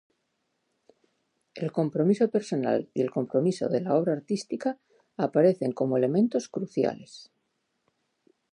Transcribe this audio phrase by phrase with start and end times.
[1.53, 4.79] El compromiso personal y el compromiso de la obra artística
[5.15, 7.29] aparecen como elementos cruciales.